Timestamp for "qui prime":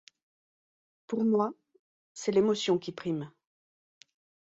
2.79-3.29